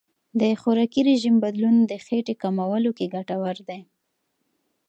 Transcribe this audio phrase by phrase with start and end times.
[0.39, 3.81] د خوراکي رژیم بدلون د خېټې کمولو کې ګټور دی.